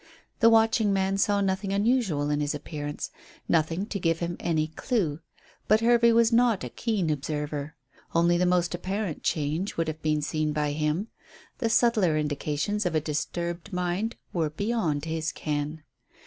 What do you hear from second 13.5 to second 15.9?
mind were beyond his ken.